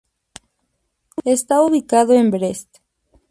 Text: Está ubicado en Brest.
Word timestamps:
Está 1.25 1.61
ubicado 1.61 2.13
en 2.13 2.31
Brest. 2.31 2.77